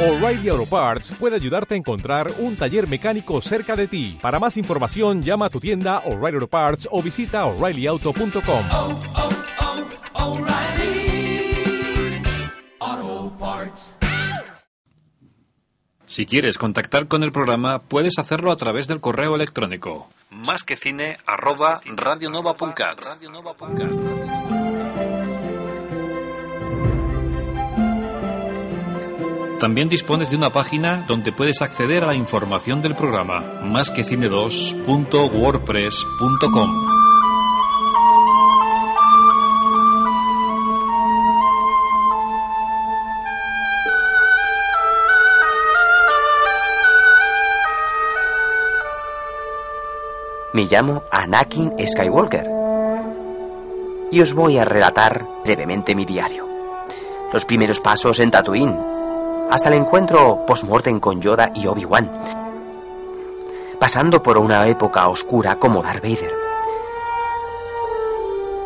O'Reilly 0.00 0.48
Auto 0.48 0.64
Parts 0.64 1.10
puede 1.18 1.34
ayudarte 1.34 1.74
a 1.74 1.76
encontrar 1.76 2.32
un 2.38 2.56
taller 2.56 2.86
mecánico 2.88 3.40
cerca 3.40 3.74
de 3.74 3.88
ti. 3.88 4.16
Para 4.22 4.38
más 4.38 4.56
información, 4.56 5.24
llama 5.24 5.46
a 5.46 5.50
tu 5.50 5.58
tienda 5.58 6.04
O'Reilly 6.06 6.36
Auto 6.36 6.46
Parts 6.46 6.88
o 6.92 7.02
visita 7.02 7.44
oreillyauto.com. 7.46 8.64
oh, 8.72 9.00
oh, 12.80 13.32
Parts. 13.40 13.96
Si 16.06 16.26
quieres 16.26 16.58
contactar 16.58 17.08
con 17.08 17.24
el 17.24 17.32
programa, 17.32 17.80
puedes 17.80 18.20
hacerlo 18.20 18.52
a 18.52 18.56
través 18.56 18.86
del 18.86 19.00
correo 19.00 19.34
electrónico 19.34 20.08
más 20.30 20.62
que 20.62 20.76
cine 20.76 21.18
arroba 21.26 21.80
radionova.cat. 21.84 22.98
También 29.58 29.88
dispones 29.88 30.30
de 30.30 30.36
una 30.36 30.50
página 30.50 31.04
donde 31.08 31.32
puedes 31.32 31.62
acceder 31.62 32.04
a 32.04 32.08
la 32.08 32.14
información 32.14 32.80
del 32.80 32.94
programa 32.94 33.40
más 33.62 33.90
que 33.90 34.04
cine2.wordpress.com. 34.04 36.98
Me 50.52 50.64
llamo 50.64 51.02
Anakin 51.10 51.72
Skywalker 51.86 52.58
y 54.10 54.20
os 54.20 54.34
voy 54.34 54.58
a 54.58 54.64
relatar 54.64 55.24
brevemente 55.44 55.94
mi 55.94 56.04
diario. 56.04 56.46
Los 57.32 57.44
primeros 57.44 57.80
pasos 57.80 58.18
en 58.20 58.30
Tatooine, 58.30 58.76
hasta 59.50 59.68
el 59.68 59.76
encuentro 59.76 60.44
post-mortem 60.46 61.00
con 61.00 61.20
Yoda 61.20 61.50
y 61.54 61.66
Obi-Wan, 61.66 62.10
pasando 63.78 64.22
por 64.22 64.36
una 64.36 64.66
época 64.66 65.08
oscura 65.08 65.56
como 65.56 65.82
Darth 65.82 66.02
Vader. 66.02 66.32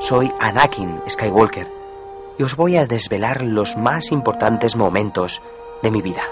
Soy 0.01 0.33
Anakin 0.41 1.01
Skywalker 1.09 1.69
y 2.39 2.43
os 2.43 2.57
voy 2.57 2.77
a 2.77 2.87
desvelar 2.87 3.43
los 3.43 3.77
más 3.77 4.11
importantes 4.11 4.75
momentos 4.75 5.41
de 5.83 5.91
mi 5.93 6.03
vida. 6.03 6.23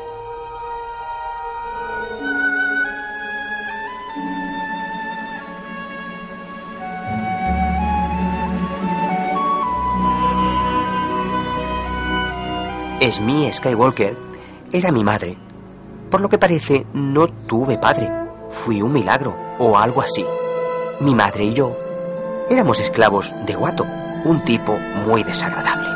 Esmí 13.00 13.50
Skywalker 13.50 14.29
era 14.72 14.92
mi 14.92 15.04
madre. 15.04 15.36
Por 16.10 16.20
lo 16.20 16.28
que 16.28 16.38
parece, 16.38 16.86
no 16.92 17.28
tuve 17.28 17.78
padre. 17.78 18.10
Fui 18.50 18.82
un 18.82 18.92
milagro 18.92 19.36
o 19.58 19.76
algo 19.76 20.02
así. 20.02 20.24
Mi 21.00 21.14
madre 21.14 21.44
y 21.44 21.54
yo 21.54 21.76
éramos 22.50 22.80
esclavos 22.80 23.32
de 23.46 23.56
Watto, 23.56 23.86
un 24.24 24.44
tipo 24.44 24.76
muy 25.06 25.22
desagradable. 25.22 25.88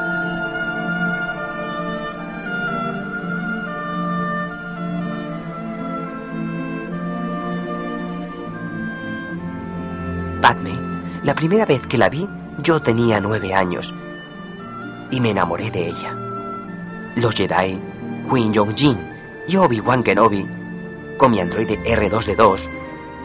Padme, 10.41 10.73
la 11.25 11.35
primera 11.35 11.67
vez 11.67 11.85
que 11.87 11.99
la 11.99 12.09
vi, 12.09 12.29
yo 12.59 12.81
tenía 12.81 13.21
nueve 13.21 13.53
años 13.53 13.93
y 15.11 15.21
me 15.21 15.31
enamoré 15.31 15.71
de 15.73 15.89
ella. 15.89 16.15
Los 17.17 17.35
Jedi, 17.35 17.81
Queen 18.29 18.53
Jong-jin 18.53 18.99
y 19.47 19.57
Obi-Wan 19.57 20.03
Kenobi, 20.03 20.47
con 21.19 21.31
mi 21.31 21.41
androide 21.41 21.79
R2D2, 21.85 22.69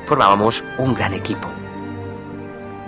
formábamos 0.06 0.64
un 0.78 0.94
gran 0.94 1.14
equipo. 1.14 1.48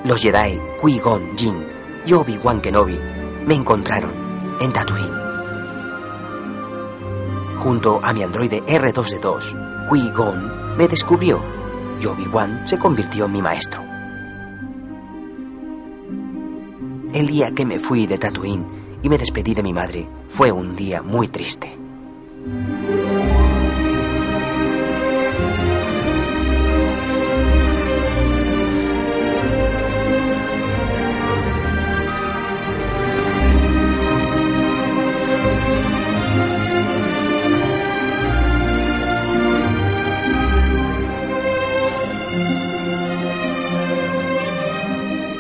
Los 0.03 0.22
Jedi, 0.22 0.59
Qui-Gon 0.81 1.38
Jinn 1.38 1.66
y 2.06 2.13
Obi-Wan 2.13 2.62
Kenobi 2.62 3.00
me 3.46 3.56
encontraron 3.56 4.13
en 4.59 4.74
Tatooine. 4.74 5.22
Junto 7.59 8.00
a 8.03 8.12
mi 8.13 8.24
androide 8.24 8.63
R2D2, 8.66 9.90
Qui-Gon 9.90 10.78
me 10.78 10.88
descubrió 10.88 11.41
y 12.02 12.06
Obi-Wan 12.06 12.68
se 12.68 12.78
convirtió 12.78 13.25
en 13.25 13.31
mi 13.31 13.41
maestro. 13.41 13.81
El 17.13 17.28
día 17.28 17.52
que 17.52 17.66
me 17.66 17.80
fui 17.80 18.07
de 18.07 18.18
Tatooine 18.18 18.66
y 19.03 19.09
me 19.09 19.18
despedí 19.18 19.53
de 19.53 19.63
mi 19.63 19.74
madre 19.74 20.07
fue 20.30 20.52
un 20.52 20.75
día 20.75 21.02
muy 21.02 21.28
triste. 21.28 21.81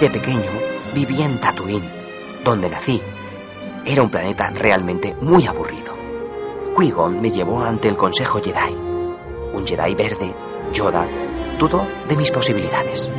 De 0.01 0.09
pequeño 0.09 0.49
vivía 0.95 1.25
en 1.25 1.39
Tatooine, 1.39 1.87
donde 2.43 2.71
nací. 2.71 2.99
Era 3.85 4.01
un 4.01 4.09
planeta 4.09 4.49
realmente 4.49 5.15
muy 5.21 5.45
aburrido. 5.45 5.93
Qui-Gon 6.75 7.21
me 7.21 7.29
llevó 7.29 7.61
ante 7.61 7.87
el 7.87 7.97
Consejo 7.97 8.41
Jedi. 8.41 8.75
Un 9.53 9.63
Jedi 9.63 9.93
verde, 9.93 10.33
Yoda, 10.73 11.05
dudó 11.59 11.85
de 12.09 12.15
mis 12.17 12.31
posibilidades. 12.31 13.11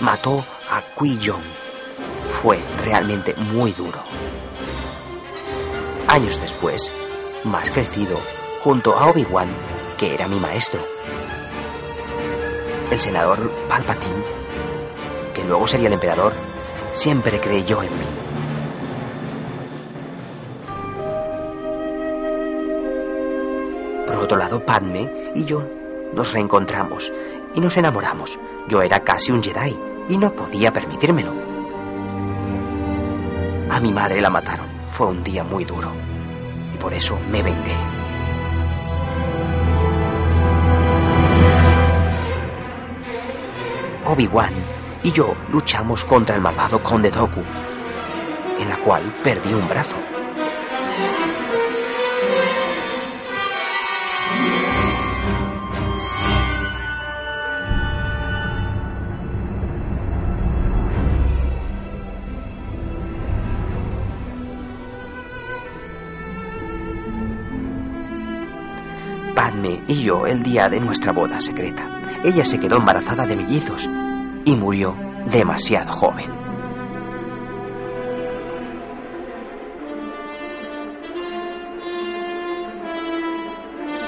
Mató 0.00 0.44
a 0.70 0.80
Qui-Gon. 0.96 1.42
Fue 2.40 2.58
realmente 2.84 3.34
muy 3.52 3.72
duro. 3.72 4.00
Años 6.06 6.40
después, 6.40 6.90
más 7.42 7.70
crecido, 7.70 8.16
junto 8.62 8.96
a 8.96 9.08
Obi-Wan, 9.08 9.48
que 9.98 10.14
era 10.14 10.28
mi 10.28 10.38
maestro. 10.38 10.80
El 12.92 13.00
senador 13.00 13.50
Palpatine, 13.68 14.22
que 15.34 15.44
luego 15.44 15.66
sería 15.66 15.88
el 15.88 15.94
emperador, 15.94 16.32
siempre 16.92 17.40
creyó 17.40 17.82
en 17.82 17.90
mí. 17.90 18.06
Por 24.06 24.16
otro 24.16 24.38
lado, 24.38 24.64
Padme 24.64 25.32
y 25.34 25.44
yo 25.44 25.64
nos 26.14 26.32
reencontramos 26.32 27.12
y 27.54 27.60
nos 27.60 27.76
enamoramos. 27.76 28.38
Yo 28.68 28.82
era 28.82 29.00
casi 29.00 29.32
un 29.32 29.42
Jedi 29.42 29.78
y 30.08 30.18
no 30.18 30.32
podía 30.32 30.72
permitírmelo. 30.72 31.32
A 33.70 33.80
mi 33.80 33.92
madre 33.92 34.20
la 34.20 34.30
mataron. 34.30 34.66
Fue 34.90 35.06
un 35.06 35.22
día 35.22 35.44
muy 35.44 35.64
duro. 35.64 35.92
Y 36.74 36.78
por 36.78 36.92
eso 36.92 37.18
me 37.30 37.42
vengué. 37.42 37.76
Obi-Wan 44.04 44.54
y 45.02 45.12
yo 45.12 45.34
luchamos 45.52 46.04
contra 46.04 46.34
el 46.34 46.40
malvado 46.40 46.82
Conde 46.82 47.10
Doku, 47.10 47.42
en 48.58 48.68
la 48.68 48.76
cual 48.78 49.14
perdí 49.22 49.52
un 49.52 49.68
brazo. 49.68 49.96
Padme 69.38 69.80
y 69.86 70.02
yo 70.02 70.26
el 70.26 70.42
día 70.42 70.68
de 70.68 70.80
nuestra 70.80 71.12
boda 71.12 71.40
secreta. 71.40 71.88
ella 72.24 72.44
se 72.44 72.58
quedó 72.58 72.78
embarazada 72.78 73.24
de 73.24 73.36
mellizos 73.36 73.88
y 74.44 74.56
murió 74.56 74.96
demasiado 75.30 75.92
joven. 75.92 76.26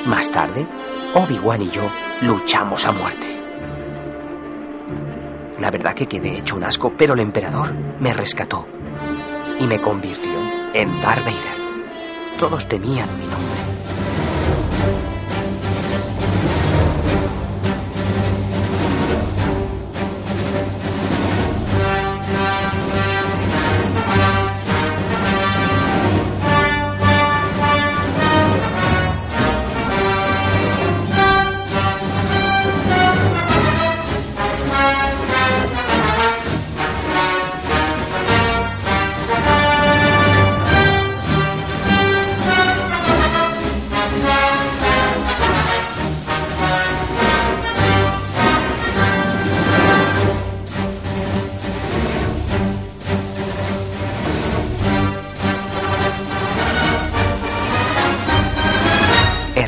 Más 0.07 0.29
tarde, 0.33 0.67
Obi-Wan 1.15 1.63
y 1.63 1.71
yo 1.71 1.89
luchamos 2.23 2.85
a 2.85 2.91
muerte. 2.91 3.37
La 5.61 5.71
verdad 5.71 5.95
que 5.95 6.09
quedé 6.09 6.39
hecho 6.39 6.57
un 6.57 6.65
asco, 6.65 6.93
pero 6.99 7.15
el 7.15 7.21
emperador 7.21 7.73
me 8.01 8.13
rescató 8.13 8.67
y 9.61 9.67
me 9.69 9.81
convirtió 9.81 10.41
en 10.75 10.89
Darth 11.01 11.25
Vader. 11.25 12.41
Todos 12.41 12.67
temían 12.67 13.09
mi 13.17 13.27
nombre. 13.29 13.80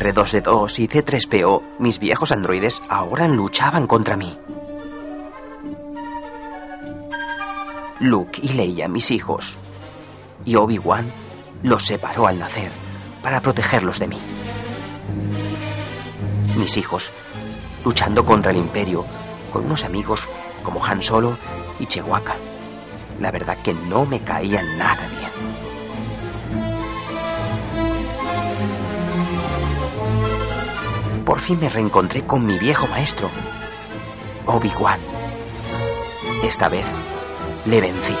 R2D2 0.03 0.79
y 0.79 0.87
C3PO, 0.89 1.61
mis 1.79 1.97
viejos 1.97 2.33
androides, 2.33 2.83
ahora 2.89 3.27
luchaban 3.29 3.87
contra 3.87 4.17
mí. 4.17 4.37
Luke 8.01 8.41
y 8.43 8.49
Leia, 8.49 8.89
mis 8.89 9.11
hijos, 9.11 9.57
y 10.43 10.55
Obi-Wan 10.55 11.09
los 11.63 11.85
separó 11.85 12.27
al 12.27 12.37
nacer 12.37 12.71
para 13.21 13.41
protegerlos 13.41 13.97
de 13.99 14.09
mí. 14.09 14.19
Mis 16.57 16.75
hijos, 16.75 17.13
luchando 17.85 18.25
contra 18.25 18.51
el 18.51 18.57
Imperio 18.57 19.05
con 19.53 19.65
unos 19.65 19.85
amigos 19.85 20.27
como 20.63 20.83
Han 20.85 21.01
Solo 21.01 21.37
y 21.79 21.85
Chewbacca. 21.85 22.35
La 23.21 23.31
verdad 23.31 23.57
que 23.63 23.73
no 23.73 24.05
me 24.05 24.19
caían 24.19 24.77
nada 24.77 25.07
bien. 25.07 25.22
Por 31.25 31.39
fin 31.39 31.59
me 31.59 31.69
reencontré 31.69 32.25
con 32.25 32.45
mi 32.45 32.59
viejo 32.59 32.85
maestro, 32.87 33.29
Obi-Wan. 34.45 34.99
Esta 36.43 36.67
vez 36.67 36.85
le 37.65 37.79
vencí. 37.79 38.15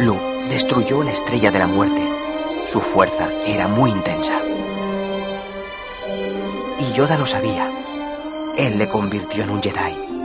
Luke 0.00 0.20
destruyó 0.48 1.02
la 1.02 1.12
estrella 1.12 1.50
de 1.50 1.58
la 1.58 1.66
muerte. 1.66 2.08
Su 2.66 2.80
fuerza 2.80 3.28
era 3.46 3.68
muy 3.68 3.90
intensa. 3.90 4.40
Y 6.78 6.92
Yoda 6.94 7.18
lo 7.18 7.26
sabía. 7.26 7.70
Él 8.56 8.78
le 8.78 8.88
convirtió 8.88 9.44
en 9.44 9.50
un 9.50 9.62
Jedi. 9.62 10.17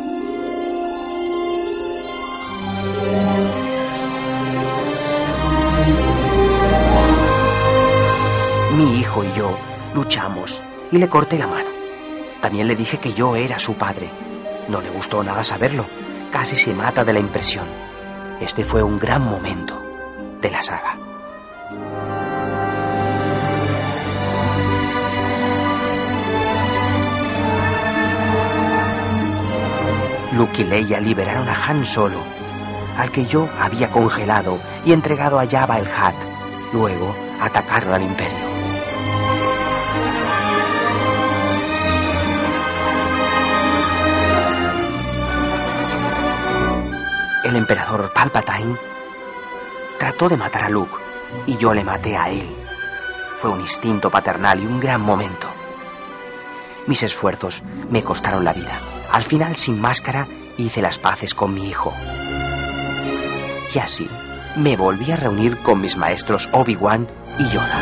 Mi 8.75 8.99
hijo 8.99 9.23
y 9.23 9.31
yo 9.33 9.57
luchamos 9.93 10.63
y 10.91 10.97
le 10.97 11.07
corté 11.07 11.37
la 11.37 11.47
mano. 11.47 11.69
También 12.41 12.67
le 12.67 12.75
dije 12.75 12.97
que 12.97 13.13
yo 13.13 13.35
era 13.35 13.59
su 13.59 13.75
padre. 13.75 14.09
No 14.67 14.81
le 14.81 14.89
gustó 14.89 15.23
nada 15.23 15.43
saberlo. 15.43 15.85
Casi 16.31 16.55
se 16.55 16.73
mata 16.73 17.05
de 17.05 17.13
la 17.13 17.19
impresión. 17.19 17.67
Este 18.41 18.65
fue 18.65 18.83
un 18.83 18.99
gran 18.99 19.23
momento 19.23 19.79
de 20.41 20.51
la 20.51 20.61
saga. 20.61 20.97
Luke 30.33 30.63
y 30.63 30.65
Leia 30.65 30.99
liberaron 30.99 31.47
a 31.47 31.53
Han 31.53 31.85
Solo, 31.85 32.23
al 32.97 33.11
que 33.11 33.25
yo 33.25 33.49
había 33.59 33.91
congelado 33.91 34.59
y 34.85 34.93
entregado 34.93 35.39
a 35.39 35.47
Jabba 35.47 35.79
el 35.79 35.85
Hutt. 35.85 36.73
Luego 36.73 37.15
atacaron 37.39 37.93
al 37.93 38.03
Imperio. 38.03 38.53
El 47.43 47.57
emperador 47.57 48.11
Palpatine 48.13 48.77
trató 49.99 50.29
de 50.29 50.37
matar 50.37 50.63
a 50.63 50.69
Luke 50.69 50.95
y 51.45 51.57
yo 51.57 51.73
le 51.73 51.83
maté 51.83 52.15
a 52.15 52.29
él. 52.29 52.49
Fue 53.37 53.51
un 53.51 53.59
instinto 53.59 54.09
paternal 54.09 54.61
y 54.61 54.65
un 54.65 54.79
gran 54.79 55.01
momento. 55.01 55.47
Mis 56.87 57.03
esfuerzos 57.03 57.61
me 57.89 58.01
costaron 58.01 58.45
la 58.45 58.53
vida. 58.53 58.79
Al 59.11 59.23
final, 59.23 59.55
sin 59.57 59.79
máscara, 59.79 60.27
hice 60.57 60.81
las 60.81 60.99
paces 60.99 61.35
con 61.35 61.53
mi 61.53 61.67
hijo. 61.67 61.93
Y 63.73 63.79
así 63.79 64.07
me 64.55 64.77
volví 64.77 65.11
a 65.11 65.15
reunir 65.15 65.57
con 65.57 65.81
mis 65.81 65.97
maestros 65.97 66.47
Obi-Wan 66.51 67.07
y 67.39 67.49
Yoda. 67.49 67.81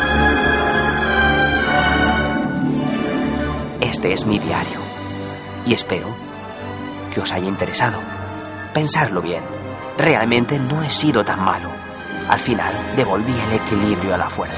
Este 3.82 4.14
es 4.14 4.26
mi 4.26 4.40
diario 4.40 4.80
y 5.66 5.74
espero 5.74 6.08
que 7.14 7.20
os 7.20 7.32
haya 7.34 7.48
interesado. 7.48 8.00
Pensarlo 8.74 9.22
bien. 9.22 9.44
Realmente 9.98 10.58
no 10.60 10.82
he 10.82 10.90
sido 10.90 11.26
tan 11.26 11.44
malo. 11.44 11.70
Al 12.30 12.40
final 12.40 12.74
devolví 12.96 13.34
el 13.34 13.54
equilibrio 13.54 14.16
a 14.16 14.18
la 14.18 14.30
fuerza. 14.30 14.56